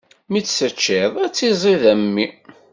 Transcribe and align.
Mi 0.31 0.39
tt-teččiḍ, 0.41 1.13
ad 1.25 1.31
tt-iẓid 1.33 1.83
a 1.91 1.93
mmi. 2.01 2.27